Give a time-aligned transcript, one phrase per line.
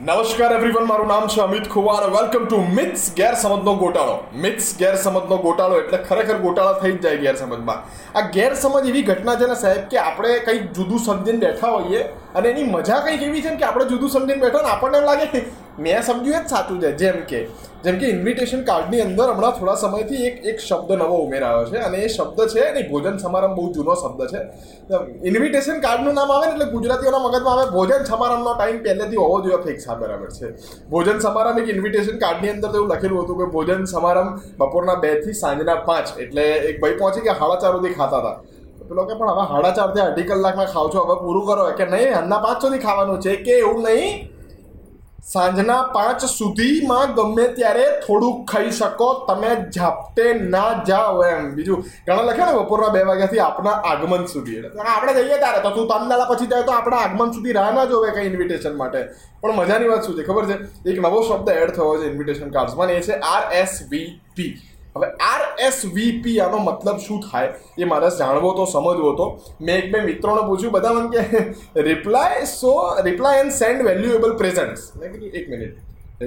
[0.00, 2.04] નમસ્કાર એવરીવન મારું નામ છે Amit Khuvar.
[2.12, 7.82] Welcome to myths ગેરસમજનો ગોટાળો મિથ્સ ગેરસમજનો ગોટાળો એટલે ખરેખર ગોટાળા થઈ જ જાય ગેરસમજમાં.
[8.14, 12.00] આ ગેરસમજ એવી ઘટના છે ને સાહેબ કે આપણે કંઈક જુદું સમજીને બેઠા હોઈએ
[12.34, 15.04] અને એની મજા કંઈક એવી છે ને કે આપણે જુદું સમજીને બેઠો ને, આપણને એમ
[15.10, 15.26] લાગે
[15.84, 16.90] મેં સમજ્યું એ જ સાચું છે.
[17.00, 17.40] જેમ કે
[17.84, 21.98] જેમ કે ઇન્વિટેશન કાર્ડની અંદર હમણાં થોડા સમયથી એક એક શબ્દ નવો ઉમેરાયો છે અને
[21.98, 24.40] એ શબ્દ છે નહીં ભોજન સમારંભ બહુ જૂનો શબ્દ છે.
[25.30, 29.60] ઇન્વિટેશન કાર્ડનું નામ આવે ને એટલે ગુજરાતીઓના મગજમાં આવે ભોજન સમારંભનો ટાઈમ પહેલેથી હોવો જોઈએ
[29.66, 30.54] ફિક્સ હા બરાબર છે.
[30.94, 35.78] ભોજન સમારંભ એક ઇન્વિટેશન કાર્ડની અંદર એવું લખેલું હતું કે ભોજન સમારંભ બપોરના બેથી સાંજના
[35.90, 38.36] પાંચ એટલે એક ભાઈ પહોંચી કે હાડા ચારોથી ખાતા હતા.
[38.92, 41.64] પેલો કે પણ હવે સાડા ચારથી અઢી કલાકમાં ખાવ છો, હવે પૂરું કરો.
[41.80, 44.28] કે નહીં, હમણાં પાંચ સુધી ખાવાનું છે કે એવું નહીં?
[45.32, 49.08] સાંજના પાંચ સુધીમાં ગમે ત્યારે થોડુંક ખાઈ શકો.
[49.28, 50.24] તમે ઝાપટે
[50.54, 51.44] ના જાઓ એમ.
[51.56, 54.58] બીજું, ઘણા લખે ને બપોરના બે વાગ્યાથી આપણા આગમન સુધી.
[54.94, 55.62] આપણે જઈએ ત્યારે.
[55.66, 58.76] તો તું ત્રણ દાડા પછી જાય તો આપણા આગમન સુધી રાહ ના જોવે કંઈ ઇન્વિટેશન
[58.82, 59.00] માટે.
[59.42, 60.58] પણ મજાની વાત શું છે, ખબર છે?
[60.90, 64.52] એક નવો શબ્દ એડ થયો છે ઇન્વિટેશન કાર્ડ્સમાં એ છે આર એસ વી પી
[64.96, 69.26] હવે આર એસ વીપી આનો મતલબ શું થાય એ મારે જાણવો તો, સમજવો તો.
[69.60, 74.92] મેં એક બે મિત્રોને પૂછ્યું, બધા મને કે reply so reply and send valuable presents
[75.00, 75.80] મેં કીધું, એક minute.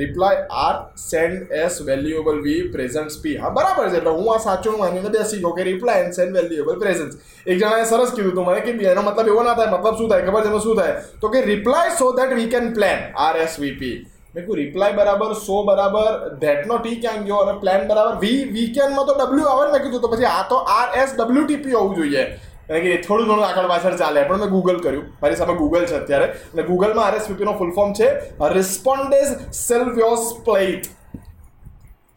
[0.00, 4.78] Reply R send S valuable V presents P હા, બરાબર છે, એટલે હું આ સાચું
[4.78, 8.60] માનીને બેસી ગયો કે reply and send valuable presents એક જણાએ સરસ કીધું હતું મને
[8.60, 10.94] કે એનો મતલબ એવો ના થાય, મતલબ શું થાય, ખબર છે એનો શું થાય?
[11.20, 13.94] તો કે reply so that we can plan R S VP
[14.34, 16.04] મેં કહું રિપ્લાય બરાબર સો બરાબર
[16.44, 18.14] ધેટનો ટી ક્યાં ગયો અને પ્લાન બરાબર?
[18.22, 21.74] વી વીકેન્ડમાં તો ડબલ્યુ આવે ને કીધું, તો પછી આ તો આર એસ ડબલ્યુ ટીપી
[21.78, 22.22] હોવું જોઈએ.
[22.68, 24.20] કારણ કે થોડું ઘણું આગળ પાછળ ચાલે.
[24.28, 25.06] પણ મેં ગૂગલ કર્યું.
[25.22, 26.28] મારી સામે ગૂગલ છે અત્યારે.
[26.54, 28.08] અને ગૂગલમાં આરએસવીપીનો ફૂલ ફોર્મ છે
[28.56, 30.88] રિસ્પોન્ડેસ સેલ્વિયોસ પ્લેટ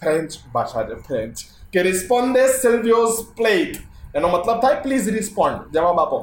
[0.04, 3.76] ફ્રેન્ચ ભાષા છે ફ્રેન્ચ કે રિસ્પોન્ડેસ સેલ્વિયોસ પ્લેટ
[4.16, 6.20] એનો મતલબ થાય પ્લીઝ રિસ્પોન્ડ જવાબ આપો.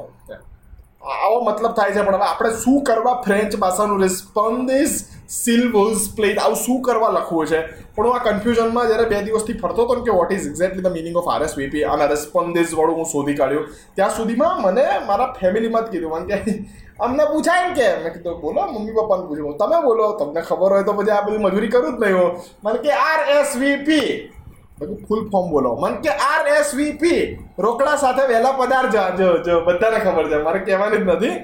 [1.13, 3.99] આવો મતલબ થાય છે, પણ હવે આપણે શું કરવા ફ્રેન્ચ ભાષાનું?
[4.07, 4.93] રિસ્પોન્ડિસ
[5.29, 7.61] સિલ્વોઝ પ્લેટ આવું શું કરવા લખવું છે?
[7.95, 10.87] પણ હું આ કન્ફ્યુઝનમાં જ્યારે બે દિવસથી ફરતો હતો ને કે what is exactly the
[10.87, 12.07] meaning of RS VP અને
[12.77, 16.65] વાળું હું શોધી કાઢ્યું, ત્યાં સુધીમાં મને મારા ફેમિલીમાં જ કીધું, મને કે,
[16.99, 18.03] અમને પૂછાય ને કે.
[18.03, 19.57] મેં કીધું, બોલો, મમ્મી પપ્પાને પૂછ્યું.
[19.57, 22.31] તમે બોલો, તમને ખબર હોય તો પછી આ બધી મજૂરી કરું જ નહીં હું.
[22.63, 24.32] મને કે R S VP
[25.07, 25.71] full form બોલો.
[25.81, 27.21] મને કે આર એસ વીપી
[27.65, 28.95] રોકડા સાથે વહેલા પદાર્થ
[29.49, 30.37] જો બધાને ખબર છે.
[30.47, 31.35] મારે કહેવાની જ નથી.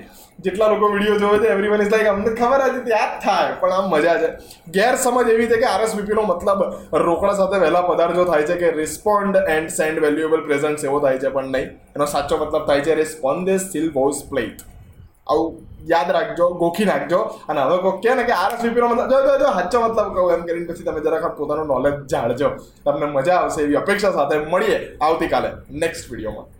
[0.46, 3.74] જેટલા લોકો વીડિયો જોવે છે એવરીવન ઇઝ લાઈક અમને ખબર હતી ત્યાં જ થાય, પણ
[3.78, 4.30] આમ મજા છે.
[4.76, 6.62] ગેરસમજ એવી છે કે આરએસવીપીનો મતલબ
[7.08, 11.30] રોકડા સાથે વહેલા પદાર્થો થાય છે કે respond and send valuable presents એવો થાય છે,
[11.36, 11.70] પણ નહીં.
[11.96, 14.64] એનો સાચો મતલબ થાય છે રિસ્પોન્ડ ઇઝ સ્ટીલ વોઝ પ્લેટ
[15.28, 15.50] આવું
[15.86, 17.20] યાદ રાખજો, ગોખી નાખજો.
[17.48, 20.68] અને હવે કોઈ કહે ને કે આરએસવીપીનો મતલબ જો જો સાચો મતલબ કહું એમ કરીને
[20.68, 22.54] પછી તમે જરાક પોતાનું નોલેજ જાણજો
[22.86, 26.59] તમને મજા આવશે એવી અપેક્ષા સાથે મળીએ આવતીકાલે નેક્સ્ટ વિડીયોમાં